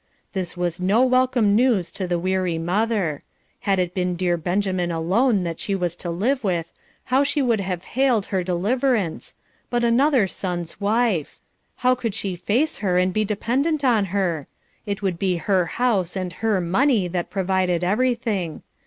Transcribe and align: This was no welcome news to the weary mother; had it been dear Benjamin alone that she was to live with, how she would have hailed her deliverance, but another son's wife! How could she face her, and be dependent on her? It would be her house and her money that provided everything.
This 0.33 0.57
was 0.57 0.81
no 0.81 1.03
welcome 1.05 1.55
news 1.55 1.91
to 1.91 2.07
the 2.07 2.17
weary 2.17 2.57
mother; 2.57 3.21
had 3.59 3.77
it 3.77 3.93
been 3.93 4.15
dear 4.15 4.35
Benjamin 4.35 4.89
alone 4.89 5.43
that 5.43 5.59
she 5.59 5.75
was 5.75 5.95
to 5.97 6.09
live 6.09 6.43
with, 6.43 6.73
how 7.13 7.23
she 7.23 7.39
would 7.39 7.59
have 7.61 7.83
hailed 7.83 8.25
her 8.25 8.43
deliverance, 8.43 9.35
but 9.69 9.83
another 9.83 10.25
son's 10.25 10.81
wife! 10.81 11.39
How 11.85 11.93
could 11.93 12.15
she 12.15 12.35
face 12.35 12.77
her, 12.79 12.97
and 12.97 13.13
be 13.13 13.23
dependent 13.23 13.83
on 13.83 14.05
her? 14.05 14.47
It 14.87 15.03
would 15.03 15.19
be 15.19 15.37
her 15.37 15.67
house 15.67 16.15
and 16.15 16.33
her 16.33 16.59
money 16.59 17.07
that 17.07 17.29
provided 17.29 17.83
everything. 17.83 18.63